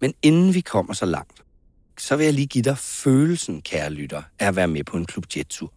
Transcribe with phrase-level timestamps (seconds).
[0.00, 1.42] Men inden vi kommer så langt,
[1.98, 5.04] så vil jeg lige give dig følelsen, kære lytter, af at være med på en
[5.04, 5.72] Klub Jet-tur.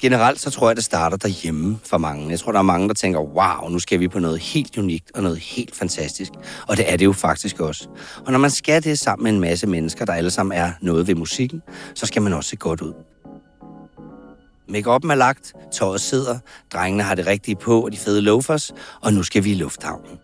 [0.00, 2.30] Generelt så tror jeg, det starter derhjemme for mange.
[2.30, 5.10] Jeg tror, der er mange, der tænker, wow, nu skal vi på noget helt unikt
[5.14, 6.32] og noget helt fantastisk.
[6.68, 7.88] Og det er det jo faktisk også.
[8.26, 11.06] Og når man skal det sammen med en masse mennesker, der alle sammen er noget
[11.06, 11.62] ved musikken,
[11.94, 12.92] så skal man også se godt ud.
[14.68, 16.38] Make-up'en er lagt, tøjet sidder,
[16.72, 20.18] drengene har det rigtige på og de fede loafers, og nu skal vi i lufthavnen.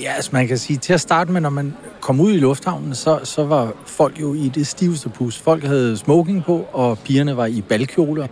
[0.00, 2.94] Ja, altså man kan sige, til at starte med, når man kom ud i lufthavnen,
[2.94, 5.38] så, så var folk jo i det stiveste pus.
[5.38, 8.26] Folk havde smoking på, og pigerne var i balkjoler.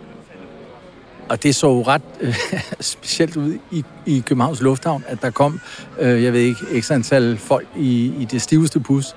[1.29, 2.35] Og det så jo ret øh,
[2.79, 5.59] specielt ud i, i Københavns Lufthavn, at der kom,
[5.99, 9.15] øh, jeg ved ikke, ekstra antal folk i, i det stiveste pus.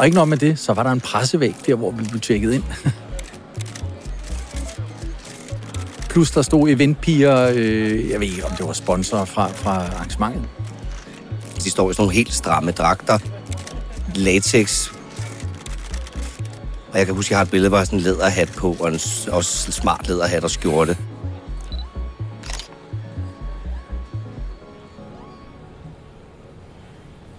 [0.00, 2.52] Og ikke nok med det, så var der en pressevæg der, hvor vi blev tjekket
[2.52, 2.62] ind.
[6.10, 10.42] Plus der stod eventpiger, øh, jeg ved ikke, om det var sponsorer fra, fra arrangementet.
[11.64, 13.18] De står i sådan nogle helt stramme dragter.
[14.14, 14.90] Latex.
[16.92, 18.52] Og jeg kan huske, at jeg har et billede, hvor jeg har sådan en læderhat
[18.56, 18.94] på, og en
[19.28, 20.96] også smart læderhat og skjorte.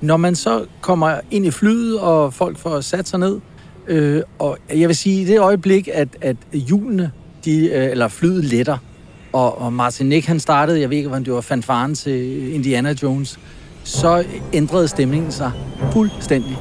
[0.01, 3.39] Når man så kommer ind i flyet, og folk får sat sig ned,
[3.87, 7.11] øh, og jeg vil sige, i det øjeblik, at, at hjulene,
[7.45, 8.77] de, øh, eller flyet letter,
[9.33, 12.95] og, og Martin Nick, han startede, jeg ved ikke, om det var, fanfaren til Indiana
[13.03, 13.39] Jones,
[13.83, 15.51] så ændrede stemningen sig
[15.93, 16.57] fuldstændig.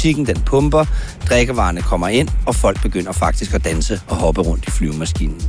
[0.00, 0.84] Musikken den pumper,
[1.28, 5.42] drikkevarerne kommer ind, og folk begynder faktisk at danse og hoppe rundt i flyvemaskinen.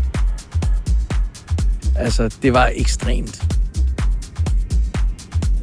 [1.95, 3.43] Altså, det var ekstremt.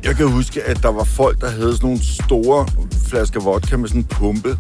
[0.04, 2.66] Jeg kan huske, at der var folk, der havde sådan nogle store
[3.08, 4.56] flasker vodka med sådan en pumpe,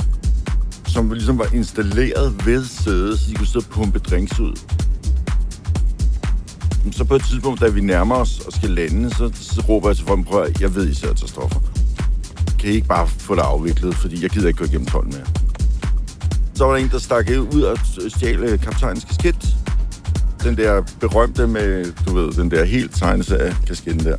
[0.86, 4.56] som ligesom var installeret ved sædet, så de kunne sidde og pumpe drinks ud.
[6.92, 9.96] Så på et tidspunkt, da vi nærmer os og skal lande, så, så råber jeg
[9.96, 11.77] til folk, prøv jeg ved, I ser til stoffer.
[12.58, 15.26] Kan I ikke bare få det afviklet, fordi jeg gider ikke gå igennem 12 mere.
[16.54, 19.56] Så var der en, der stak ud og stjal øh, kaptajnens kasket.
[20.42, 24.16] Den der berømte med, du ved, den der helt tegneserie kasketten der.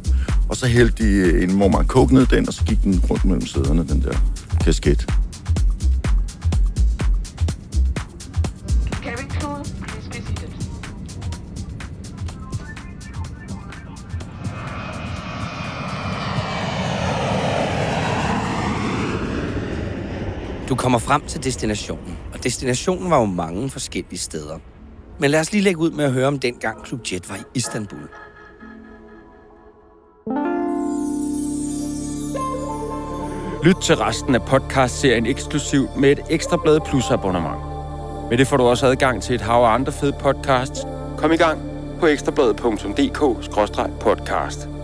[0.49, 3.25] Og så hældte de øh, en mormor coke ned den, og så gik den rundt
[3.25, 4.13] mellem sæderne, den der
[4.61, 5.07] kasket.
[20.69, 24.57] Du kommer frem til destinationen, og destinationen var jo mange forskellige steder.
[25.19, 27.41] Men lad os lige lægge ud med at høre om dengang Klub Jet var i
[27.55, 28.09] Istanbul.
[33.63, 37.57] Lyt til resten af podcast-serien eksklusivt med et ekstra blad Plus abonnement.
[38.29, 40.81] Med det får du også adgang til et hav af andre fede podcasts.
[41.17, 41.61] Kom i gang
[41.99, 44.78] på ekstrabladet.dk-podcast.